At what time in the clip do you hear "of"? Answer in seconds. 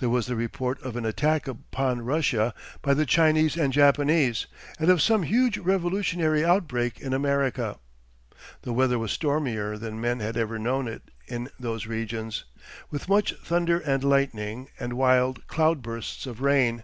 0.82-0.96, 4.90-5.00, 16.26-16.40